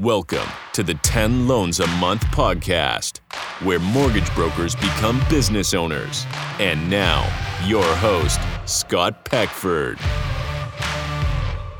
Welcome 0.00 0.46
to 0.74 0.84
the 0.84 0.94
10 0.94 1.48
Loans 1.48 1.80
a 1.80 1.86
Month 1.98 2.22
podcast, 2.26 3.18
where 3.64 3.80
mortgage 3.80 4.32
brokers 4.32 4.76
become 4.76 5.20
business 5.28 5.74
owners. 5.74 6.24
And 6.60 6.88
now, 6.88 7.22
your 7.64 7.82
host, 7.96 8.38
Scott 8.64 9.24
Peckford. 9.24 9.98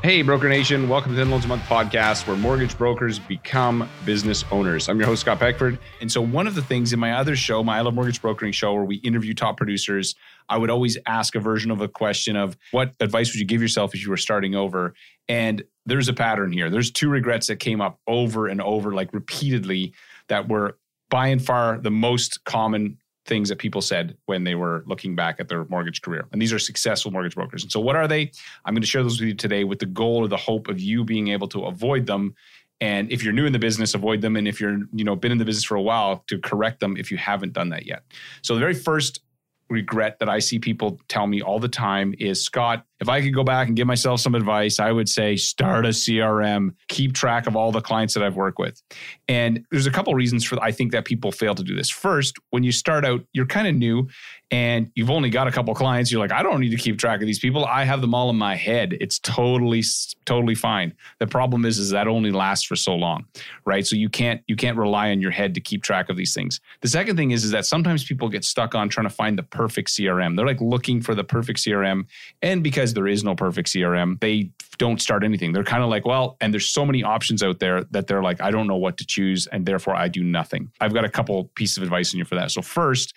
Hey, 0.03 0.21
Broker 0.21 0.49
Nation. 0.49 0.89
Welcome 0.89 1.11
to 1.11 1.15
the 1.15 1.21
10 1.21 1.31
Loans 1.31 1.45
a 1.45 1.47
Month 1.47 1.61
podcast, 1.61 2.27
where 2.27 2.35
mortgage 2.35 2.77
brokers 2.77 3.19
become 3.19 3.87
business 4.03 4.43
owners. 4.51 4.89
I'm 4.89 4.97
your 4.97 5.07
host, 5.07 5.21
Scott 5.21 5.39
Peckford. 5.39 5.79
And 6.01 6.11
so, 6.11 6.19
one 6.21 6.45
of 6.45 6.55
the 6.55 6.61
things 6.61 6.91
in 6.91 6.99
my 6.99 7.13
other 7.13 7.37
show, 7.37 7.63
my 7.63 7.77
I 7.77 7.81
Love 7.81 7.93
Mortgage 7.93 8.21
Brokering 8.21 8.51
show, 8.51 8.73
where 8.73 8.83
we 8.83 8.97
interview 8.97 9.33
top 9.33 9.55
producers, 9.55 10.13
I 10.49 10.57
would 10.57 10.69
always 10.69 10.97
ask 11.05 11.35
a 11.35 11.39
version 11.39 11.71
of 11.71 11.79
a 11.79 11.87
question 11.87 12.35
of 12.35 12.57
what 12.71 12.93
advice 12.99 13.31
would 13.31 13.39
you 13.39 13.45
give 13.45 13.61
yourself 13.61 13.95
if 13.95 14.03
you 14.03 14.09
were 14.09 14.17
starting 14.17 14.55
over? 14.55 14.93
And 15.29 15.63
there's 15.89 16.07
a 16.07 16.13
pattern 16.13 16.51
here. 16.51 16.69
There's 16.69 16.91
two 16.91 17.09
regrets 17.09 17.47
that 17.47 17.57
came 17.57 17.81
up 17.81 17.99
over 18.07 18.47
and 18.47 18.61
over, 18.61 18.93
like 18.93 19.13
repeatedly, 19.13 19.93
that 20.27 20.47
were 20.47 20.77
by 21.09 21.27
and 21.27 21.43
far 21.43 21.77
the 21.79 21.91
most 21.91 22.43
common 22.45 22.97
things 23.25 23.49
that 23.49 23.57
people 23.57 23.81
said 23.81 24.17
when 24.25 24.43
they 24.43 24.55
were 24.55 24.83
looking 24.87 25.15
back 25.15 25.39
at 25.39 25.47
their 25.47 25.65
mortgage 25.65 26.01
career. 26.01 26.27
And 26.31 26.41
these 26.41 26.53
are 26.53 26.59
successful 26.59 27.11
mortgage 27.11 27.35
brokers. 27.35 27.63
And 27.63 27.71
so, 27.71 27.79
what 27.79 27.95
are 27.95 28.07
they? 28.07 28.31
I'm 28.65 28.73
going 28.73 28.81
to 28.81 28.87
share 28.87 29.03
those 29.03 29.19
with 29.19 29.27
you 29.27 29.35
today 29.35 29.63
with 29.63 29.79
the 29.79 29.85
goal 29.85 30.17
or 30.17 30.27
the 30.27 30.37
hope 30.37 30.67
of 30.67 30.79
you 30.79 31.03
being 31.03 31.29
able 31.29 31.47
to 31.49 31.65
avoid 31.65 32.05
them. 32.05 32.35
And 32.81 33.11
if 33.11 33.23
you're 33.23 33.33
new 33.33 33.45
in 33.45 33.53
the 33.53 33.59
business, 33.59 33.93
avoid 33.93 34.21
them. 34.21 34.35
And 34.35 34.47
if 34.47 34.61
you're, 34.61 34.79
you 34.93 35.03
know, 35.03 35.15
been 35.15 35.31
in 35.31 35.37
the 35.37 35.45
business 35.45 35.65
for 35.65 35.75
a 35.75 35.81
while, 35.81 36.23
to 36.27 36.39
correct 36.39 36.79
them 36.79 36.95
if 36.97 37.11
you 37.11 37.17
haven't 37.17 37.53
done 37.53 37.69
that 37.69 37.85
yet. 37.85 38.03
So 38.41 38.53
the 38.53 38.61
very 38.61 38.73
first 38.73 39.21
regret 39.69 40.19
that 40.19 40.29
I 40.29 40.39
see 40.39 40.59
people 40.59 40.99
tell 41.07 41.27
me 41.27 41.41
all 41.41 41.59
the 41.59 41.67
time 41.67 42.15
is 42.19 42.43
Scott, 42.43 42.85
if 42.99 43.09
I 43.09 43.21
could 43.21 43.33
go 43.33 43.43
back 43.43 43.67
and 43.67 43.75
give 43.75 43.87
myself 43.87 44.19
some 44.19 44.35
advice, 44.35 44.79
I 44.79 44.91
would 44.91 45.09
say 45.09 45.35
start 45.35 45.85
a 45.85 45.89
CRM, 45.89 46.73
keep 46.87 47.13
track 47.13 47.47
of 47.47 47.55
all 47.55 47.71
the 47.71 47.81
clients 47.81 48.13
that 48.13 48.23
I've 48.23 48.35
worked 48.35 48.59
with. 48.59 48.81
And 49.27 49.65
there's 49.71 49.87
a 49.87 49.91
couple 49.91 50.13
reasons 50.13 50.43
for 50.43 50.61
I 50.61 50.71
think 50.71 50.91
that 50.91 51.05
people 51.05 51.31
fail 51.31 51.55
to 51.55 51.63
do 51.63 51.75
this. 51.75 51.89
First, 51.89 52.37
when 52.49 52.63
you 52.63 52.71
start 52.71 53.05
out, 53.05 53.21
you're 53.33 53.45
kind 53.45 53.67
of 53.67 53.75
new 53.75 54.07
and 54.51 54.89
you've 54.95 55.11
only 55.11 55.29
got 55.29 55.47
a 55.47 55.51
couple 55.51 55.73
clients, 55.75 56.11
you're 56.11 56.19
like, 56.19 56.31
I 56.31 56.41
don't 56.41 56.59
need 56.59 56.71
to 56.71 56.77
keep 56.77 56.97
track 56.97 57.21
of 57.21 57.27
these 57.27 57.37
people. 57.37 57.65
I 57.65 57.83
have 57.83 58.01
them 58.01 58.15
all 58.15 58.31
in 58.31 58.35
my 58.35 58.55
head. 58.55 58.97
It's 58.99 59.19
totally, 59.19 59.83
totally 60.25 60.55
fine. 60.55 60.93
The 61.19 61.27
problem 61.27 61.65
is, 61.65 61.77
is 61.77 61.91
that 61.91 62.07
only 62.07 62.31
lasts 62.31 62.65
for 62.65 62.75
so 62.75 62.95
long, 62.95 63.25
right? 63.65 63.85
So 63.85 63.95
you 63.95 64.09
can't 64.09 64.41
you 64.47 64.55
can't 64.55 64.77
rely 64.77 65.11
on 65.11 65.21
your 65.21 65.31
head 65.31 65.53
to 65.55 65.61
keep 65.61 65.83
track 65.83 66.09
of 66.09 66.17
these 66.17 66.33
things. 66.33 66.59
The 66.81 66.87
second 66.87 67.15
thing 67.15 67.31
is, 67.31 67.43
is 67.45 67.51
that 67.51 67.65
sometimes 67.65 68.03
people 68.03 68.27
get 68.27 68.43
stuck 68.43 68.73
on 68.73 68.89
trying 68.89 69.07
to 69.07 69.13
find 69.13 69.37
the 69.37 69.43
perfect 69.43 69.89
CRM. 69.89 70.35
They're 70.35 70.47
like 70.47 70.61
looking 70.61 71.01
for 71.01 71.13
the 71.13 71.23
perfect 71.23 71.59
CRM, 71.59 72.05
and 72.41 72.63
because 72.63 72.88
there 72.93 73.07
is 73.07 73.23
no 73.23 73.35
perfect 73.35 73.69
CRM, 73.69 74.19
they 74.19 74.51
don't 74.77 75.01
start 75.01 75.23
anything. 75.23 75.51
They're 75.51 75.63
kind 75.63 75.83
of 75.83 75.89
like, 75.89 76.05
well, 76.05 76.37
and 76.41 76.53
there's 76.53 76.69
so 76.69 76.85
many 76.85 77.03
options 77.03 77.43
out 77.43 77.59
there 77.59 77.83
that 77.91 78.07
they're 78.07 78.23
like, 78.23 78.41
I 78.41 78.51
don't 78.51 78.67
know 78.67 78.77
what 78.77 78.97
to 78.97 79.05
choose, 79.05 79.47
and 79.47 79.65
therefore 79.65 79.95
I 79.95 80.07
do 80.07 80.23
nothing. 80.23 80.71
I've 80.79 80.93
got 80.93 81.05
a 81.05 81.09
couple 81.09 81.45
pieces 81.55 81.77
of 81.77 81.83
advice 81.83 82.13
in 82.13 82.19
you 82.19 82.25
for 82.25 82.35
that. 82.35 82.51
So 82.51 82.61
first, 82.61 83.13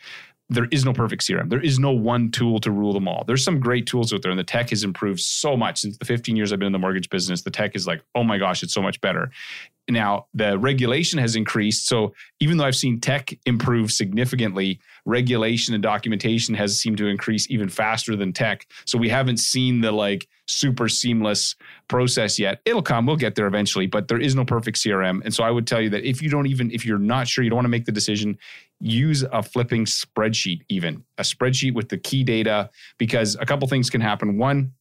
there 0.49 0.67
is 0.71 0.85
no 0.85 0.93
perfect 0.93 1.23
CRM. 1.23 1.49
There 1.49 1.61
is 1.61 1.79
no 1.79 1.93
one 1.93 2.31
tool 2.31 2.59
to 2.61 2.71
rule 2.71 2.93
them 2.93 3.09
all. 3.09 3.25
There's 3.27 3.45
some 3.45 3.59
great 3.59 3.87
tools 3.87 4.13
out 4.13 4.23
there, 4.23 4.31
and 4.31 4.39
the 4.39 4.45
tech 4.45 4.71
has 4.71 4.85
improved 4.85 5.21
so 5.21 5.57
much 5.57 5.81
since 5.81 5.97
the 5.97 6.05
15 6.05 6.37
years 6.37 6.53
I've 6.53 6.59
been 6.59 6.67
in 6.67 6.73
the 6.73 6.79
mortgage 6.79 7.09
business. 7.09 7.43
The 7.43 7.51
tech 7.51 7.75
is 7.75 7.87
like, 7.87 8.03
oh 8.15 8.23
my 8.23 8.39
gosh, 8.39 8.63
it's 8.63 8.75
so 8.75 8.83
much 8.83 9.01
better. 9.01 9.31
Now, 9.89 10.27
the 10.33 10.59
regulation 10.59 11.19
has 11.19 11.35
increased. 11.35 11.89
So 11.89 12.15
even 12.41 12.57
though 12.57 12.65
I've 12.65 12.77
seen 12.77 13.01
tech 13.01 13.37
improve 13.47 13.91
significantly, 13.91 14.81
regulation 15.05 15.75
and 15.75 15.83
documentation 15.83 16.55
has 16.55 16.79
seemed 16.79 16.99
to 16.99 17.07
increase 17.07 17.51
even 17.51 17.69
faster 17.69 18.15
than 18.15 18.33
tech. 18.33 18.67
So 18.87 18.97
we 18.97 19.09
haven't 19.09 19.39
seen 19.39 19.81
the 19.81 19.91
like 19.91 20.29
super 20.47 20.89
seamless 20.89 21.57
process 21.89 22.39
yet. 22.39 22.61
It'll 22.65 22.83
come, 22.83 23.07
we'll 23.07 23.17
get 23.17 23.35
there 23.35 23.47
eventually, 23.47 23.87
but 23.87 24.09
there 24.09 24.21
is 24.21 24.35
no 24.35 24.45
perfect 24.45 24.79
CRM. 24.79 25.21
And 25.25 25.35
so 25.35 25.43
I 25.43 25.51
would 25.51 25.67
tell 25.67 25.81
you 25.81 25.91
that 25.91 26.05
if 26.05 26.23
you 26.23 26.31
don't 26.31 26.47
even, 26.47 26.71
if 26.71 26.87
you're 26.87 26.99
not 26.99 27.27
sure, 27.27 27.43
you 27.43 27.51
don't 27.51 27.57
want 27.57 27.65
to 27.65 27.71
make 27.71 27.85
the 27.85 27.93
decision, 27.93 28.39
use 28.81 29.23
a 29.23 29.43
flipping 29.43 29.85
spreadsheet, 29.85 30.63
even 30.69 31.05
a 31.19 31.23
spreadsheet 31.23 31.75
with 31.75 31.89
the 31.89 31.99
key 31.99 32.25
data, 32.25 32.71
because 32.99 33.37
a 33.41 33.47
couple 33.47 33.67
things 33.69 33.91
can 33.91 34.01
happen. 34.01 34.39
One, 34.39 34.73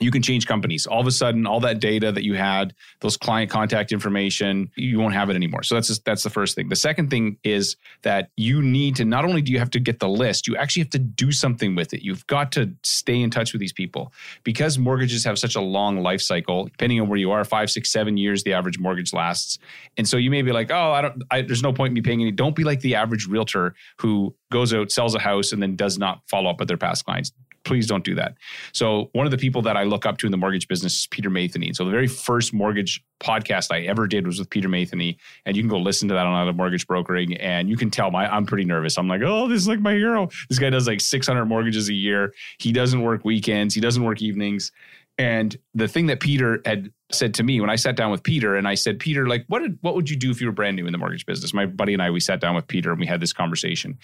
you 0.00 0.10
can 0.10 0.22
change 0.22 0.46
companies. 0.46 0.86
All 0.86 1.00
of 1.00 1.06
a 1.06 1.10
sudden, 1.10 1.46
all 1.46 1.60
that 1.60 1.80
data 1.80 2.12
that 2.12 2.24
you 2.24 2.34
had, 2.34 2.74
those 3.00 3.16
client 3.16 3.50
contact 3.50 3.92
information, 3.92 4.70
you 4.76 4.98
won't 4.98 5.14
have 5.14 5.30
it 5.30 5.36
anymore. 5.36 5.62
So 5.62 5.74
that's 5.74 5.88
just, 5.88 6.04
that's 6.04 6.22
the 6.22 6.30
first 6.30 6.54
thing. 6.54 6.68
The 6.68 6.76
second 6.76 7.10
thing 7.10 7.38
is 7.44 7.76
that 8.02 8.30
you 8.36 8.62
need 8.62 8.96
to 8.96 9.04
not 9.04 9.24
only 9.24 9.42
do 9.42 9.52
you 9.52 9.58
have 9.58 9.70
to 9.70 9.80
get 9.80 9.98
the 9.98 10.08
list, 10.08 10.46
you 10.46 10.56
actually 10.56 10.82
have 10.82 10.90
to 10.90 10.98
do 10.98 11.32
something 11.32 11.74
with 11.74 11.92
it. 11.92 12.02
You've 12.02 12.26
got 12.26 12.52
to 12.52 12.72
stay 12.82 13.20
in 13.20 13.30
touch 13.30 13.52
with 13.52 13.60
these 13.60 13.72
people 13.72 14.12
because 14.44 14.78
mortgages 14.78 15.24
have 15.24 15.38
such 15.38 15.56
a 15.56 15.60
long 15.60 16.00
life 16.00 16.20
cycle. 16.20 16.64
Depending 16.66 17.00
on 17.00 17.08
where 17.08 17.18
you 17.18 17.30
are, 17.30 17.44
five, 17.44 17.70
six, 17.70 17.90
seven 17.90 18.16
years, 18.16 18.42
the 18.42 18.52
average 18.52 18.78
mortgage 18.78 19.12
lasts. 19.12 19.58
And 19.96 20.08
so 20.08 20.16
you 20.16 20.30
may 20.30 20.42
be 20.42 20.52
like, 20.52 20.70
oh, 20.70 20.92
I 20.92 21.02
don't. 21.02 21.22
I, 21.30 21.42
there's 21.42 21.62
no 21.62 21.72
point 21.72 21.90
in 21.90 21.94
me 21.94 22.02
paying 22.02 22.20
any. 22.20 22.30
Don't 22.30 22.54
be 22.54 22.64
like 22.64 22.80
the 22.80 22.94
average 22.94 23.26
realtor 23.26 23.74
who 24.00 24.34
goes 24.50 24.72
out, 24.72 24.90
sells 24.90 25.14
a 25.14 25.18
house, 25.18 25.52
and 25.52 25.62
then 25.62 25.76
does 25.76 25.98
not 25.98 26.20
follow 26.28 26.50
up 26.50 26.58
with 26.58 26.68
their 26.68 26.76
past 26.76 27.04
clients 27.04 27.32
please 27.68 27.86
don't 27.86 28.04
do 28.04 28.14
that. 28.16 28.34
So 28.72 29.10
one 29.12 29.26
of 29.26 29.30
the 29.30 29.38
people 29.38 29.62
that 29.62 29.76
I 29.76 29.84
look 29.84 30.06
up 30.06 30.18
to 30.18 30.26
in 30.26 30.32
the 30.32 30.38
mortgage 30.38 30.66
business 30.66 31.00
is 31.00 31.06
Peter 31.06 31.30
Matheny. 31.30 31.72
So 31.74 31.84
the 31.84 31.90
very 31.90 32.08
first 32.08 32.52
mortgage 32.52 33.04
podcast 33.20 33.70
I 33.70 33.82
ever 33.82 34.06
did 34.06 34.26
was 34.26 34.38
with 34.38 34.50
Peter 34.50 34.68
Matheny, 34.68 35.18
and 35.44 35.56
you 35.56 35.62
can 35.62 35.68
go 35.68 35.78
listen 35.78 36.08
to 36.08 36.14
that 36.14 36.26
on 36.26 36.46
the 36.46 36.52
mortgage 36.52 36.86
brokering, 36.86 37.36
and 37.36 37.68
you 37.68 37.76
can 37.76 37.90
tell 37.90 38.10
my 38.10 38.26
I'm 38.26 38.46
pretty 38.46 38.64
nervous. 38.64 38.98
I'm 38.98 39.06
like, 39.06 39.22
oh, 39.24 39.46
this 39.48 39.60
is 39.60 39.68
like 39.68 39.80
my 39.80 39.92
hero. 39.92 40.28
This 40.48 40.58
guy 40.58 40.70
does 40.70 40.86
like 40.86 41.00
600 41.00 41.44
mortgages 41.44 41.88
a 41.88 41.94
year. 41.94 42.32
He 42.58 42.72
doesn't 42.72 43.02
work 43.02 43.24
weekends. 43.24 43.74
He 43.74 43.80
doesn't 43.80 44.02
work 44.02 44.22
evenings. 44.22 44.72
And 45.18 45.56
the 45.74 45.88
thing 45.88 46.06
that 46.06 46.20
Peter 46.20 46.62
had 46.64 46.92
said 47.10 47.34
to 47.34 47.42
me 47.42 47.60
when 47.60 47.70
I 47.70 47.76
sat 47.76 47.96
down 47.96 48.12
with 48.12 48.22
Peter 48.22 48.54
and 48.54 48.68
I 48.68 48.74
said, 48.74 49.00
Peter, 49.00 49.26
like, 49.26 49.44
what 49.48 49.60
did, 49.60 49.76
what 49.80 49.96
would 49.96 50.08
you 50.08 50.16
do 50.16 50.30
if 50.30 50.40
you 50.40 50.46
were 50.46 50.52
brand 50.52 50.76
new 50.76 50.86
in 50.86 50.92
the 50.92 50.98
mortgage 50.98 51.26
business? 51.26 51.52
My 51.52 51.66
buddy 51.66 51.92
and 51.92 52.00
I, 52.00 52.10
we 52.10 52.20
sat 52.20 52.40
down 52.40 52.54
with 52.54 52.68
Peter 52.68 52.90
and 52.92 53.00
we 53.00 53.06
had 53.06 53.20
this 53.20 53.32
conversation. 53.32 53.98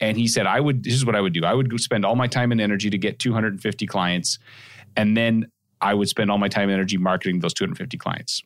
And 0.00 0.16
he 0.16 0.26
said, 0.26 0.46
I 0.46 0.58
would, 0.58 0.82
this 0.82 0.94
is 0.94 1.06
what 1.06 1.14
I 1.14 1.20
would 1.20 1.32
do. 1.32 1.44
I 1.44 1.54
would 1.54 1.80
spend 1.80 2.04
all 2.04 2.16
my 2.16 2.26
time 2.26 2.50
and 2.50 2.60
energy 2.60 2.90
to 2.90 2.98
get 2.98 3.20
250 3.20 3.86
clients. 3.86 4.40
And 4.96 5.16
then 5.16 5.52
I 5.80 5.94
would 5.94 6.08
spend 6.08 6.32
all 6.32 6.38
my 6.38 6.48
time 6.48 6.64
and 6.64 6.72
energy 6.72 6.96
marketing 6.96 7.38
those 7.38 7.54
250 7.54 7.96
clients. 7.98 8.42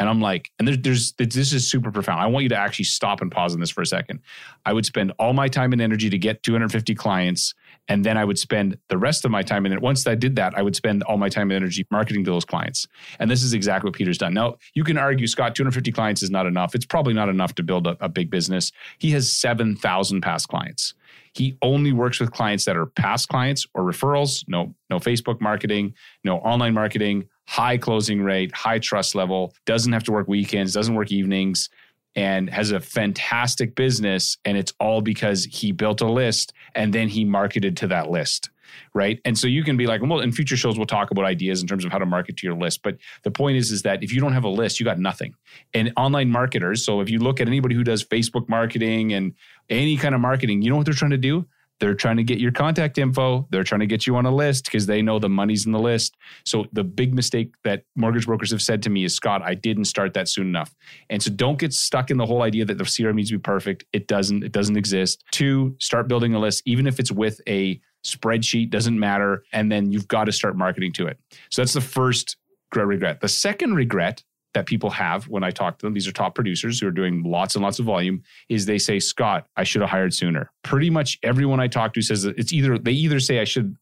And 0.00 0.08
I'm 0.08 0.20
like, 0.20 0.50
and 0.58 0.66
there's, 0.66 1.12
there's, 1.12 1.34
this 1.34 1.52
is 1.52 1.70
super 1.70 1.92
profound. 1.92 2.20
I 2.20 2.26
want 2.26 2.42
you 2.44 2.48
to 2.48 2.56
actually 2.56 2.86
stop 2.86 3.20
and 3.20 3.30
pause 3.30 3.52
on 3.52 3.60
this 3.60 3.68
for 3.68 3.82
a 3.82 3.86
second. 3.86 4.20
I 4.64 4.72
would 4.72 4.86
spend 4.86 5.12
all 5.18 5.34
my 5.34 5.46
time 5.46 5.74
and 5.74 5.82
energy 5.82 6.08
to 6.08 6.18
get 6.18 6.42
250 6.42 6.94
clients. 6.94 7.54
And 7.88 8.04
then 8.04 8.16
I 8.16 8.24
would 8.24 8.38
spend 8.38 8.78
the 8.88 8.98
rest 8.98 9.24
of 9.24 9.30
my 9.30 9.42
time. 9.42 9.66
And 9.66 9.80
once 9.80 10.06
I 10.06 10.14
did 10.14 10.36
that, 10.36 10.56
I 10.56 10.62
would 10.62 10.76
spend 10.76 11.02
all 11.02 11.16
my 11.16 11.28
time 11.28 11.50
and 11.50 11.56
energy 11.56 11.84
marketing 11.90 12.24
to 12.24 12.30
those 12.30 12.44
clients. 12.44 12.86
And 13.18 13.30
this 13.30 13.42
is 13.42 13.52
exactly 13.52 13.88
what 13.88 13.96
Peter's 13.96 14.18
done. 14.18 14.32
Now, 14.32 14.56
you 14.74 14.84
can 14.84 14.96
argue, 14.96 15.26
Scott, 15.26 15.54
250 15.54 15.90
clients 15.90 16.22
is 16.22 16.30
not 16.30 16.46
enough. 16.46 16.74
It's 16.74 16.86
probably 16.86 17.14
not 17.14 17.28
enough 17.28 17.54
to 17.56 17.62
build 17.62 17.86
a, 17.86 17.96
a 18.00 18.08
big 18.08 18.30
business. 18.30 18.70
He 18.98 19.10
has 19.10 19.32
7,000 19.32 20.20
past 20.20 20.48
clients. 20.48 20.94
He 21.32 21.56
only 21.62 21.92
works 21.92 22.20
with 22.20 22.32
clients 22.32 22.64
that 22.64 22.76
are 22.76 22.86
past 22.86 23.28
clients 23.28 23.66
or 23.74 23.84
referrals, 23.84 24.44
no, 24.48 24.74
no 24.88 24.98
Facebook 24.98 25.40
marketing, 25.40 25.94
no 26.24 26.38
online 26.38 26.74
marketing, 26.74 27.28
high 27.46 27.76
closing 27.76 28.22
rate, 28.22 28.54
high 28.54 28.78
trust 28.78 29.14
level, 29.14 29.54
doesn't 29.66 29.92
have 29.92 30.04
to 30.04 30.12
work 30.12 30.28
weekends, 30.28 30.72
doesn't 30.72 30.94
work 30.94 31.12
evenings, 31.12 31.68
and 32.16 32.50
has 32.50 32.70
a 32.70 32.80
fantastic 32.80 33.74
business. 33.74 34.36
And 34.44 34.56
it's 34.56 34.72
all 34.80 35.00
because 35.00 35.44
he 35.44 35.72
built 35.72 36.00
a 36.00 36.10
list 36.10 36.52
and 36.74 36.92
then 36.92 37.08
he 37.08 37.24
marketed 37.24 37.76
to 37.78 37.88
that 37.88 38.10
list. 38.10 38.50
Right. 38.94 39.20
And 39.24 39.36
so 39.36 39.48
you 39.48 39.64
can 39.64 39.76
be 39.76 39.86
like, 39.86 40.00
well, 40.00 40.20
in 40.20 40.30
future 40.30 40.56
shows, 40.56 40.76
we'll 40.76 40.86
talk 40.86 41.10
about 41.10 41.24
ideas 41.24 41.60
in 41.60 41.66
terms 41.66 41.84
of 41.84 41.90
how 41.90 41.98
to 41.98 42.06
market 42.06 42.36
to 42.36 42.46
your 42.46 42.56
list. 42.56 42.82
But 42.84 42.98
the 43.24 43.30
point 43.30 43.56
is, 43.56 43.72
is 43.72 43.82
that 43.82 44.02
if 44.02 44.12
you 44.12 44.20
don't 44.20 44.32
have 44.32 44.44
a 44.44 44.48
list, 44.48 44.78
you 44.78 44.84
got 44.84 44.98
nothing. 44.98 45.34
And 45.74 45.92
online 45.96 46.30
marketers, 46.30 46.84
so 46.84 47.00
if 47.00 47.10
you 47.10 47.18
look 47.18 47.40
at 47.40 47.48
anybody 47.48 47.74
who 47.74 47.82
does 47.82 48.04
Facebook 48.04 48.48
marketing 48.48 49.12
and 49.12 49.34
any 49.68 49.96
kind 49.96 50.14
of 50.14 50.20
marketing, 50.20 50.62
you 50.62 50.70
know 50.70 50.76
what 50.76 50.86
they're 50.86 50.94
trying 50.94 51.10
to 51.10 51.18
do? 51.18 51.46
They're 51.80 51.94
trying 51.94 52.18
to 52.18 52.22
get 52.22 52.38
your 52.38 52.52
contact 52.52 52.98
info. 52.98 53.48
They're 53.50 53.64
trying 53.64 53.80
to 53.80 53.86
get 53.86 54.06
you 54.06 54.16
on 54.16 54.26
a 54.26 54.30
list 54.30 54.66
because 54.66 54.86
they 54.86 55.02
know 55.02 55.18
the 55.18 55.28
money's 55.28 55.66
in 55.66 55.72
the 55.72 55.78
list. 55.78 56.16
So 56.44 56.66
the 56.72 56.84
big 56.84 57.14
mistake 57.14 57.54
that 57.64 57.84
mortgage 57.96 58.26
brokers 58.26 58.50
have 58.50 58.62
said 58.62 58.82
to 58.84 58.90
me 58.90 59.04
is, 59.04 59.14
Scott, 59.14 59.42
I 59.42 59.54
didn't 59.54 59.86
start 59.86 60.14
that 60.14 60.28
soon 60.28 60.46
enough. 60.46 60.74
And 61.08 61.22
so 61.22 61.30
don't 61.30 61.58
get 61.58 61.72
stuck 61.72 62.10
in 62.10 62.18
the 62.18 62.26
whole 62.26 62.42
idea 62.42 62.64
that 62.66 62.78
the 62.78 62.84
CRM 62.84 63.14
needs 63.14 63.30
to 63.30 63.38
be 63.38 63.42
perfect. 63.42 63.84
It 63.92 64.06
doesn't. 64.06 64.44
It 64.44 64.52
doesn't 64.52 64.76
exist. 64.76 65.24
Two, 65.32 65.74
start 65.80 66.06
building 66.06 66.34
a 66.34 66.38
list, 66.38 66.62
even 66.66 66.86
if 66.86 67.00
it's 67.00 67.10
with 67.10 67.40
a 67.48 67.80
spreadsheet, 68.04 68.70
doesn't 68.70 68.98
matter. 68.98 69.44
And 69.52 69.72
then 69.72 69.90
you've 69.90 70.08
got 70.08 70.24
to 70.24 70.32
start 70.32 70.56
marketing 70.56 70.92
to 70.94 71.06
it. 71.06 71.18
So 71.50 71.62
that's 71.62 71.72
the 71.72 71.80
first 71.80 72.36
regret. 72.74 73.20
The 73.20 73.28
second 73.28 73.74
regret 73.74 74.22
that 74.54 74.66
people 74.66 74.90
have 74.90 75.28
when 75.28 75.44
I 75.44 75.50
talk 75.50 75.78
to 75.78 75.86
them, 75.86 75.94
these 75.94 76.08
are 76.08 76.12
top 76.12 76.34
producers 76.34 76.80
who 76.80 76.88
are 76.88 76.92
doing 76.92 77.22
lots 77.22 77.54
and 77.54 77.62
lots 77.62 77.78
of 77.78 77.84
volume, 77.84 78.22
is 78.48 78.66
they 78.66 78.78
say, 78.78 78.98
Scott, 78.98 79.46
I 79.56 79.64
should 79.64 79.80
have 79.80 79.90
hired 79.90 80.12
sooner. 80.12 80.50
Pretty 80.62 80.90
much 80.90 81.18
everyone 81.22 81.60
I 81.60 81.68
talk 81.68 81.94
to 81.94 82.02
says 82.02 82.22
that 82.22 82.38
it's 82.38 82.52
either 82.52 82.78
they 82.78 82.92
either 82.92 83.20
say 83.20 83.40
I 83.40 83.44
should 83.44 83.76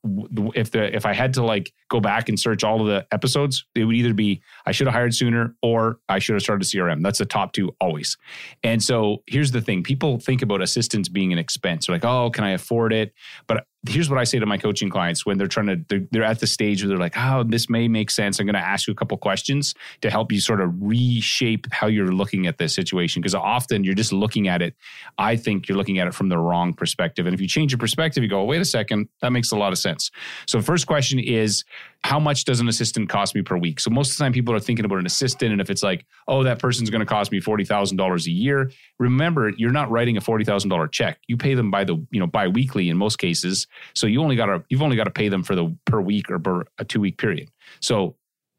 if 0.54 0.70
the 0.70 0.94
if 0.94 1.06
I 1.06 1.14
had 1.14 1.34
to 1.34 1.44
like 1.44 1.72
go 1.88 2.00
back 2.00 2.28
and 2.28 2.38
search 2.38 2.64
all 2.64 2.80
of 2.80 2.86
the 2.86 3.06
episodes, 3.12 3.64
it 3.74 3.84
would 3.84 3.96
either 3.96 4.14
be 4.14 4.42
I 4.66 4.72
should 4.72 4.86
have 4.86 4.94
hired 4.94 5.14
sooner 5.14 5.54
or 5.62 5.98
I 6.08 6.18
should 6.18 6.34
have 6.34 6.42
started 6.42 6.62
a 6.62 6.66
CRM. 6.66 7.02
That's 7.02 7.18
the 7.18 7.26
top 7.26 7.52
two 7.52 7.74
always. 7.80 8.16
And 8.62 8.82
so 8.82 9.22
here's 9.26 9.52
the 9.52 9.60
thing: 9.60 9.82
people 9.82 10.18
think 10.18 10.42
about 10.42 10.62
assistance 10.62 11.08
being 11.08 11.32
an 11.32 11.38
expense. 11.38 11.86
They're 11.86 11.96
like, 11.96 12.04
oh, 12.04 12.30
can 12.30 12.44
I 12.44 12.50
afford 12.50 12.92
it? 12.92 13.12
But 13.46 13.66
here's 13.86 14.10
what 14.10 14.18
I 14.18 14.24
say 14.24 14.38
to 14.38 14.46
my 14.46 14.58
coaching 14.58 14.90
clients 14.90 15.24
when 15.24 15.38
they're 15.38 15.46
trying 15.46 15.66
to, 15.66 15.80
they're, 15.88 16.06
they're 16.10 16.24
at 16.24 16.40
the 16.40 16.46
stage 16.46 16.82
where 16.82 16.88
they're 16.88 16.98
like, 16.98 17.16
oh, 17.16 17.44
this 17.44 17.70
may 17.70 17.86
make 17.86 18.10
sense. 18.10 18.40
I'm 18.40 18.46
going 18.46 18.54
to 18.54 18.60
ask 18.60 18.88
you 18.88 18.92
a 18.92 18.96
couple 18.96 19.16
questions 19.18 19.74
to 20.00 20.10
help 20.10 20.32
you 20.32 20.40
sort 20.40 20.60
of 20.60 20.72
reshape 20.80 21.66
how 21.70 21.86
you're 21.86 22.12
looking 22.12 22.46
at 22.46 22.58
this 22.58 22.74
situation. 22.74 23.22
Because 23.22 23.34
often 23.36 23.84
you're 23.84 23.94
just 23.94 24.12
looking 24.12 24.48
at 24.48 24.62
it. 24.62 24.74
I 25.16 25.36
think 25.36 25.68
you're 25.68 25.78
looking 25.78 25.98
at 25.98 26.08
it 26.08 26.14
from 26.14 26.28
the 26.28 26.38
wrong 26.38 26.74
perspective. 26.74 27.26
And 27.26 27.34
if 27.34 27.40
you 27.40 27.46
change 27.46 27.70
your 27.70 27.78
perspective, 27.78 28.22
you 28.22 28.28
go, 28.28 28.42
wait 28.44 28.60
a 28.60 28.64
second, 28.64 29.08
that 29.20 29.30
makes 29.30 29.52
a 29.52 29.56
lot 29.56 29.72
of 29.72 29.78
sense. 29.78 30.10
So, 30.46 30.60
first 30.60 30.86
question 30.86 31.18
is, 31.18 31.64
how 32.04 32.18
much 32.18 32.44
does 32.44 32.60
an 32.60 32.68
assistant 32.68 33.08
cost 33.08 33.34
me 33.34 33.42
per 33.42 33.56
week? 33.56 33.80
So 33.80 33.90
most 33.90 34.12
of 34.12 34.18
the 34.18 34.24
time 34.24 34.32
people 34.32 34.54
are 34.54 34.60
thinking 34.60 34.84
about 34.84 34.98
an 34.98 35.06
assistant. 35.06 35.52
And 35.52 35.60
if 35.60 35.68
it's 35.68 35.82
like, 35.82 36.06
oh, 36.26 36.42
that 36.44 36.58
person's 36.58 36.90
going 36.90 37.00
to 37.00 37.06
cost 37.06 37.32
me 37.32 37.40
$40,000 37.40 38.26
a 38.26 38.30
year, 38.30 38.70
remember, 38.98 39.50
you're 39.50 39.72
not 39.72 39.90
writing 39.90 40.16
a 40.16 40.20
$40,000 40.20 40.90
check. 40.92 41.18
You 41.26 41.36
pay 41.36 41.54
them 41.54 41.70
by 41.70 41.84
the, 41.84 41.96
you 42.10 42.20
know, 42.20 42.26
bi-weekly 42.26 42.88
in 42.88 42.96
most 42.96 43.16
cases. 43.18 43.66
So 43.94 44.06
you 44.06 44.22
only 44.22 44.36
got 44.36 44.46
to, 44.46 44.64
you've 44.68 44.82
only 44.82 44.96
got 44.96 45.04
to 45.04 45.10
pay 45.10 45.28
them 45.28 45.42
for 45.42 45.54
the 45.54 45.76
per 45.84 46.00
week 46.00 46.30
or 46.30 46.38
per 46.38 46.64
a 46.78 46.84
two 46.84 47.00
week 47.00 47.18
period. 47.18 47.50
So 47.80 48.16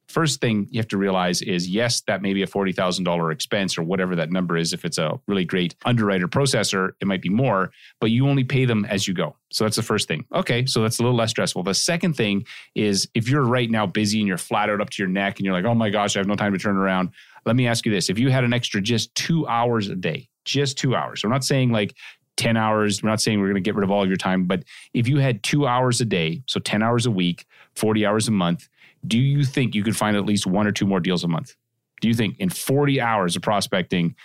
first 0.10 0.42
thing 0.42 0.68
you 0.72 0.80
have 0.80 0.88
to 0.90 0.98
realize 0.98 1.42
is 1.42 1.68
yes, 1.68 2.02
that 2.02 2.22
may 2.22 2.34
be 2.34 2.44
a 2.44 2.48
$40,000 2.48 3.32
expense 3.32 3.78
or 3.78 3.84
whatever 3.84 4.16
that 4.16 4.32
number 4.32 4.58
is. 4.58 4.74
If 4.74 4.84
it's 4.84 4.98
a 4.98 5.20
really 5.28 5.46
great 5.46 5.76
underwriter 5.86 6.28
processor, 6.28 6.92
it 7.00 7.08
might 7.08 7.22
be 7.22 7.30
more, 7.30 7.72
but 8.02 8.12
you 8.12 8.28
only 8.28 8.44
pay 8.44 8.66
them 8.66 8.86
as 8.86 9.08
you 9.08 9.14
go. 9.14 9.36
So 9.52 9.64
that's 9.64 9.76
the 9.76 9.84
first 9.84 10.08
thing. 10.08 10.26
Okay, 10.34 10.66
so 10.66 10.82
that's 10.82 11.00
a 11.00 11.04
little 11.04 11.18
less 11.18 11.30
stressful. 11.30 11.64
The 11.64 11.74
second 11.74 12.14
thing 12.16 12.46
is 12.76 13.08
if 13.14 13.30
you're 13.30 13.44
right 13.44 13.70
now 13.70 13.86
busy 13.86 14.20
and 14.20 14.28
you're 14.28 14.38
flat 14.38 14.70
out 14.70 14.82
up 14.82 14.90
to 14.92 15.02
your 15.02 15.10
neck 15.10 15.38
and 15.38 15.46
you're 15.46 15.54
like, 15.54 15.66
oh 15.66 15.76
my 15.76 15.90
gosh, 15.90 16.16
I 16.16 16.20
have 16.20 16.28
no 16.28 16.36
time 16.36 16.54
to 16.54 16.60
turn 16.60 16.78
around. 16.78 17.10
Let 17.46 17.56
me 17.56 17.68
ask 17.68 17.86
you 17.86 17.92
this. 17.92 18.10
If 18.10 18.20
you 18.20 18.30
had 18.32 18.44
an 18.44 18.54
extra 18.54 18.82
just 18.82 19.14
two 19.16 19.48
hours 19.48 19.90
a 19.90 19.96
day, 19.96 20.28
just 20.46 20.78
two 20.78 20.96
hours, 20.96 21.24
I'm 21.24 21.30
not 21.30 21.44
saying 21.44 21.72
like 21.72 21.96
10 22.40 22.56
hours. 22.56 23.04
We're 23.04 23.10
not 23.10 23.20
saying 23.20 23.40
we're 23.40 23.48
going 23.48 23.56
to 23.56 23.62
get 23.62 23.76
rid 23.76 23.84
of 23.84 23.92
all 23.92 24.02
of 24.02 24.08
your 24.08 24.18
time, 24.18 24.46
but 24.46 24.64
if 24.94 25.10
you 25.10 25.18
had 25.18 25.44
two 25.44 25.68
hours 25.68 26.00
a 26.00 26.06
day, 26.06 26.42
so 26.48 26.60
10 26.60 26.82
hours 26.82 27.06
a 27.06 27.12
week, 27.12 27.46
40 27.76 28.06
hours 28.06 28.30
a 28.30 28.32
month, 28.32 28.70
do 29.06 29.20
you 29.20 29.44
think 29.44 29.76
you 29.76 29.84
could 29.84 29.98
find 29.98 30.16
at 30.16 30.26
least 30.26 30.48
one 30.48 30.66
or 30.66 30.72
two 30.72 30.86
more 30.86 31.02
deals 31.02 31.26
a 31.26 31.28
month? 31.28 31.56
Do 32.00 32.08
you 32.08 32.14
think 32.14 32.38
in 32.40 32.50
40 32.50 33.02
hours 33.02 33.36
of 33.36 33.42
prospecting, 33.42 34.16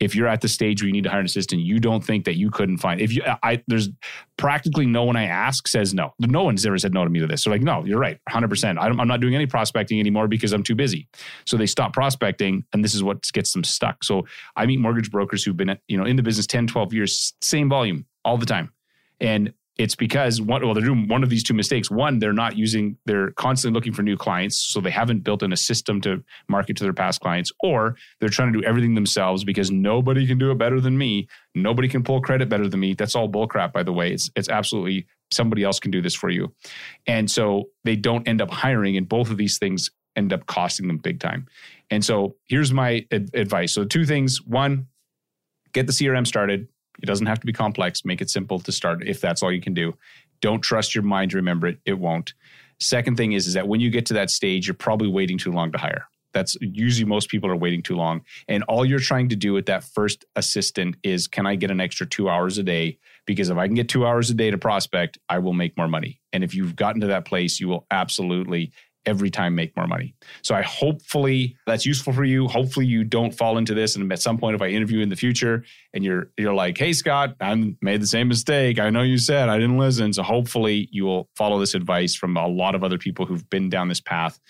if 0.00 0.14
you're 0.14 0.26
at 0.28 0.40
the 0.40 0.48
stage 0.48 0.82
where 0.82 0.86
you 0.86 0.92
need 0.92 1.04
to 1.04 1.10
hire 1.10 1.20
an 1.20 1.26
assistant, 1.26 1.62
you 1.62 1.78
don't 1.78 2.04
think 2.04 2.24
that 2.24 2.36
you 2.36 2.50
couldn't 2.50 2.78
find 2.78 3.00
if 3.00 3.12
you 3.12 3.22
I 3.42 3.62
there's 3.68 3.88
practically 4.36 4.86
no 4.86 5.04
one 5.04 5.16
I 5.16 5.24
ask 5.24 5.68
says 5.68 5.94
no. 5.94 6.12
No 6.18 6.44
one's 6.44 6.66
ever 6.66 6.78
said 6.78 6.92
no 6.92 7.04
to 7.04 7.10
me 7.10 7.20
to 7.20 7.26
this. 7.26 7.42
So 7.42 7.50
like, 7.50 7.62
no, 7.62 7.84
you're 7.84 7.98
right, 7.98 8.18
100. 8.24 8.48
percent 8.48 8.78
I'm 8.78 8.96
not 9.08 9.20
doing 9.20 9.34
any 9.34 9.46
prospecting 9.46 10.00
anymore 10.00 10.28
because 10.28 10.52
I'm 10.52 10.62
too 10.62 10.74
busy. 10.74 11.08
So 11.46 11.56
they 11.56 11.66
stop 11.66 11.92
prospecting, 11.92 12.64
and 12.72 12.84
this 12.84 12.94
is 12.94 13.02
what 13.02 13.22
gets 13.32 13.52
them 13.52 13.64
stuck. 13.64 14.04
So 14.04 14.26
I 14.56 14.66
meet 14.66 14.80
mortgage 14.80 15.10
brokers 15.10 15.44
who've 15.44 15.56
been 15.56 15.78
you 15.88 15.96
know 15.96 16.04
in 16.04 16.16
the 16.16 16.22
business 16.22 16.46
10, 16.46 16.66
12 16.66 16.92
years, 16.92 17.34
same 17.40 17.68
volume 17.68 18.06
all 18.24 18.36
the 18.36 18.46
time, 18.46 18.72
and 19.20 19.52
it's 19.76 19.96
because 19.96 20.40
one, 20.40 20.64
well, 20.64 20.72
they're 20.72 20.84
doing 20.84 21.08
one 21.08 21.24
of 21.24 21.30
these 21.30 21.42
two 21.42 21.54
mistakes. 21.54 21.90
One, 21.90 22.20
they're 22.20 22.32
not 22.32 22.56
using, 22.56 22.96
they're 23.06 23.32
constantly 23.32 23.76
looking 23.76 23.92
for 23.92 24.02
new 24.02 24.16
clients. 24.16 24.56
So 24.56 24.80
they 24.80 24.90
haven't 24.90 25.24
built 25.24 25.42
in 25.42 25.52
a 25.52 25.56
system 25.56 26.00
to 26.02 26.22
market 26.48 26.76
to 26.76 26.84
their 26.84 26.92
past 26.92 27.20
clients, 27.20 27.50
or 27.60 27.96
they're 28.20 28.28
trying 28.28 28.52
to 28.52 28.60
do 28.60 28.64
everything 28.64 28.94
themselves 28.94 29.42
because 29.42 29.72
nobody 29.72 30.26
can 30.26 30.38
do 30.38 30.52
it 30.52 30.58
better 30.58 30.80
than 30.80 30.96
me. 30.96 31.26
Nobody 31.56 31.88
can 31.88 32.04
pull 32.04 32.20
credit 32.20 32.48
better 32.48 32.68
than 32.68 32.78
me. 32.78 32.94
That's 32.94 33.16
all 33.16 33.28
bullcrap, 33.28 33.72
by 33.72 33.82
the 33.82 33.92
way. 33.92 34.12
It's, 34.12 34.30
it's 34.36 34.48
absolutely 34.48 35.06
somebody 35.32 35.64
else 35.64 35.80
can 35.80 35.90
do 35.90 36.00
this 36.00 36.14
for 36.14 36.30
you. 36.30 36.54
And 37.06 37.28
so 37.28 37.70
they 37.82 37.96
don't 37.96 38.28
end 38.28 38.40
up 38.40 38.50
hiring, 38.50 38.96
and 38.96 39.08
both 39.08 39.30
of 39.30 39.38
these 39.38 39.58
things 39.58 39.90
end 40.14 40.32
up 40.32 40.46
costing 40.46 40.86
them 40.86 40.98
big 40.98 41.18
time. 41.18 41.46
And 41.90 42.04
so 42.04 42.36
here's 42.44 42.72
my 42.72 43.04
ad- 43.10 43.30
advice. 43.34 43.72
So, 43.72 43.84
two 43.84 44.04
things. 44.04 44.40
One, 44.40 44.86
get 45.72 45.88
the 45.88 45.92
CRM 45.92 46.26
started 46.26 46.68
it 47.02 47.06
doesn't 47.06 47.26
have 47.26 47.40
to 47.40 47.46
be 47.46 47.52
complex. 47.52 48.04
Make 48.04 48.20
it 48.20 48.30
simple 48.30 48.58
to 48.60 48.72
start 48.72 49.06
if 49.06 49.20
that's 49.20 49.42
all 49.42 49.52
you 49.52 49.60
can 49.60 49.74
do. 49.74 49.94
Don't 50.40 50.60
trust 50.60 50.94
your 50.94 51.04
mind 51.04 51.30
to 51.32 51.36
remember 51.36 51.66
it. 51.66 51.78
It 51.84 51.98
won't. 51.98 52.34
Second 52.80 53.16
thing 53.16 53.32
is, 53.32 53.46
is 53.46 53.54
that 53.54 53.68
when 53.68 53.80
you 53.80 53.90
get 53.90 54.06
to 54.06 54.14
that 54.14 54.30
stage, 54.30 54.66
you're 54.66 54.74
probably 54.74 55.08
waiting 55.08 55.38
too 55.38 55.52
long 55.52 55.72
to 55.72 55.78
hire. 55.78 56.06
That's 56.32 56.56
usually 56.60 57.08
most 57.08 57.30
people 57.30 57.48
are 57.48 57.56
waiting 57.56 57.82
too 57.82 57.96
long. 57.96 58.22
And 58.48 58.64
all 58.64 58.84
you're 58.84 58.98
trying 58.98 59.28
to 59.28 59.36
do 59.36 59.52
with 59.52 59.66
that 59.66 59.84
first 59.84 60.24
assistant 60.34 60.96
is 61.02 61.28
can 61.28 61.46
I 61.46 61.54
get 61.54 61.70
an 61.70 61.80
extra 61.80 62.06
two 62.06 62.28
hours 62.28 62.58
a 62.58 62.62
day? 62.62 62.98
Because 63.24 63.48
if 63.48 63.56
I 63.56 63.66
can 63.66 63.76
get 63.76 63.88
two 63.88 64.04
hours 64.04 64.30
a 64.30 64.34
day 64.34 64.50
to 64.50 64.58
prospect, 64.58 65.16
I 65.28 65.38
will 65.38 65.52
make 65.52 65.76
more 65.76 65.88
money. 65.88 66.20
And 66.32 66.42
if 66.42 66.54
you've 66.54 66.76
gotten 66.76 67.00
to 67.02 67.06
that 67.06 67.24
place, 67.24 67.60
you 67.60 67.68
will 67.68 67.86
absolutely 67.90 68.72
every 69.06 69.30
time 69.30 69.54
make 69.54 69.76
more 69.76 69.86
money. 69.86 70.14
So 70.42 70.54
I 70.54 70.62
hopefully 70.62 71.56
that's 71.66 71.86
useful 71.86 72.12
for 72.12 72.24
you. 72.24 72.48
Hopefully 72.48 72.86
you 72.86 73.04
don't 73.04 73.32
fall 73.32 73.58
into 73.58 73.74
this 73.74 73.96
and 73.96 74.12
at 74.12 74.20
some 74.20 74.38
point 74.38 74.54
if 74.54 74.62
I 74.62 74.68
interview 74.68 75.00
in 75.00 75.08
the 75.08 75.16
future 75.16 75.64
and 75.92 76.04
you're 76.04 76.30
you're 76.36 76.54
like, 76.54 76.78
"Hey 76.78 76.92
Scott, 76.92 77.36
I 77.40 77.74
made 77.80 78.00
the 78.00 78.06
same 78.06 78.28
mistake. 78.28 78.78
I 78.78 78.90
know 78.90 79.02
you 79.02 79.18
said 79.18 79.48
I 79.48 79.58
didn't 79.58 79.78
listen." 79.78 80.12
So 80.12 80.22
hopefully 80.22 80.88
you 80.90 81.04
will 81.04 81.28
follow 81.36 81.58
this 81.58 81.74
advice 81.74 82.14
from 82.14 82.36
a 82.36 82.46
lot 82.46 82.74
of 82.74 82.82
other 82.82 82.98
people 82.98 83.26
who've 83.26 83.48
been 83.50 83.68
down 83.68 83.88
this 83.88 84.00
path 84.00 84.40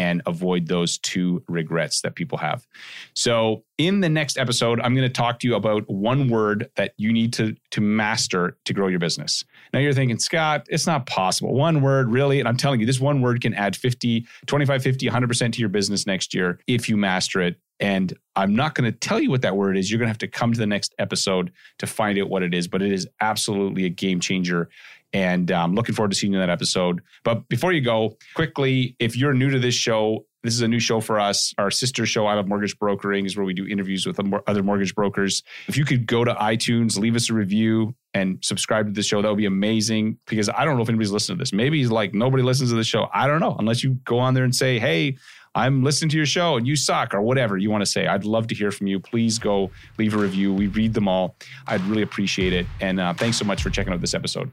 and 0.00 0.22
avoid 0.24 0.66
those 0.66 0.96
two 0.96 1.44
regrets 1.46 2.00
that 2.00 2.14
people 2.14 2.38
have. 2.38 2.66
So, 3.14 3.64
in 3.76 4.00
the 4.00 4.08
next 4.08 4.38
episode, 4.38 4.80
I'm 4.80 4.94
going 4.94 5.06
to 5.06 5.12
talk 5.12 5.40
to 5.40 5.46
you 5.46 5.54
about 5.54 5.88
one 5.90 6.28
word 6.28 6.70
that 6.76 6.94
you 6.96 7.12
need 7.12 7.34
to, 7.34 7.54
to 7.72 7.82
master 7.82 8.56
to 8.64 8.72
grow 8.72 8.88
your 8.88 8.98
business. 8.98 9.44
Now, 9.74 9.80
you're 9.80 9.92
thinking, 9.92 10.18
Scott, 10.18 10.66
it's 10.70 10.86
not 10.86 11.04
possible. 11.04 11.52
One 11.52 11.82
word, 11.82 12.10
really? 12.10 12.40
And 12.40 12.48
I'm 12.48 12.56
telling 12.56 12.80
you, 12.80 12.86
this 12.86 13.00
one 13.00 13.20
word 13.20 13.42
can 13.42 13.52
add 13.52 13.76
50, 13.76 14.26
25, 14.46 14.82
50, 14.82 15.06
100% 15.06 15.52
to 15.52 15.60
your 15.60 15.68
business 15.68 16.06
next 16.06 16.32
year 16.32 16.60
if 16.66 16.88
you 16.88 16.96
master 16.96 17.42
it. 17.42 17.60
And 17.78 18.12
I'm 18.36 18.54
not 18.54 18.74
going 18.74 18.90
to 18.90 18.98
tell 18.98 19.20
you 19.20 19.30
what 19.30 19.42
that 19.42 19.56
word 19.56 19.76
is. 19.76 19.90
You're 19.90 19.98
going 19.98 20.06
to 20.06 20.12
have 20.12 20.18
to 20.18 20.28
come 20.28 20.52
to 20.52 20.58
the 20.58 20.66
next 20.66 20.94
episode 20.98 21.52
to 21.78 21.86
find 21.86 22.18
out 22.18 22.28
what 22.28 22.42
it 22.42 22.54
is, 22.54 22.68
but 22.68 22.82
it 22.82 22.92
is 22.92 23.06
absolutely 23.20 23.84
a 23.84 23.90
game 23.90 24.20
changer 24.20 24.68
and 25.12 25.50
I'm 25.50 25.70
um, 25.70 25.74
looking 25.74 25.94
forward 25.94 26.10
to 26.10 26.16
seeing 26.16 26.32
you 26.32 26.40
in 26.40 26.46
that 26.46 26.52
episode. 26.52 27.02
But 27.24 27.48
before 27.48 27.72
you 27.72 27.80
go, 27.80 28.16
quickly, 28.34 28.96
if 28.98 29.16
you're 29.16 29.34
new 29.34 29.50
to 29.50 29.58
this 29.58 29.74
show, 29.74 30.24
this 30.42 30.54
is 30.54 30.62
a 30.62 30.68
new 30.68 30.80
show 30.80 31.00
for 31.00 31.20
us. 31.20 31.52
Our 31.58 31.70
sister 31.70 32.06
show, 32.06 32.26
I 32.26 32.34
Love 32.34 32.48
Mortgage 32.48 32.78
Brokering, 32.78 33.26
is 33.26 33.36
where 33.36 33.44
we 33.44 33.52
do 33.52 33.66
interviews 33.66 34.06
with 34.06 34.18
other 34.46 34.62
mortgage 34.62 34.94
brokers. 34.94 35.42
If 35.68 35.76
you 35.76 35.84
could 35.84 36.06
go 36.06 36.24
to 36.24 36.32
iTunes, 36.34 36.98
leave 36.98 37.14
us 37.14 37.28
a 37.28 37.34
review, 37.34 37.94
and 38.14 38.38
subscribe 38.42 38.86
to 38.86 38.92
the 38.92 39.02
show, 39.02 39.20
that 39.20 39.28
would 39.28 39.36
be 39.38 39.46
amazing. 39.46 40.18
Because 40.26 40.48
I 40.48 40.64
don't 40.64 40.76
know 40.76 40.82
if 40.82 40.88
anybody's 40.88 41.10
listening 41.10 41.38
to 41.38 41.42
this. 41.42 41.52
Maybe 41.52 41.78
he's 41.78 41.90
like 41.90 42.14
nobody 42.14 42.42
listens 42.42 42.70
to 42.70 42.76
the 42.76 42.84
show. 42.84 43.08
I 43.12 43.26
don't 43.26 43.40
know 43.40 43.56
unless 43.58 43.84
you 43.84 43.98
go 44.04 44.18
on 44.18 44.34
there 44.34 44.44
and 44.44 44.54
say, 44.54 44.78
"Hey, 44.78 45.16
I'm 45.54 45.82
listening 45.82 46.10
to 46.10 46.16
your 46.16 46.26
show 46.26 46.56
and 46.56 46.66
you 46.66 46.76
suck 46.76 47.12
or 47.12 47.22
whatever 47.22 47.56
you 47.56 47.70
want 47.70 47.82
to 47.82 47.86
say. 47.86 48.06
I'd 48.06 48.24
love 48.24 48.46
to 48.48 48.54
hear 48.54 48.70
from 48.70 48.86
you. 48.86 49.00
Please 49.00 49.38
go 49.38 49.70
leave 49.98 50.14
a 50.14 50.18
review. 50.18 50.54
We 50.54 50.68
read 50.68 50.94
them 50.94 51.08
all. 51.08 51.34
I'd 51.66 51.82
really 51.82 52.02
appreciate 52.02 52.52
it. 52.52 52.66
And 52.80 53.00
uh, 53.00 53.14
thanks 53.14 53.36
so 53.36 53.44
much 53.44 53.62
for 53.62 53.70
checking 53.70 53.92
out 53.92 54.00
this 54.00 54.14
episode. 54.14 54.52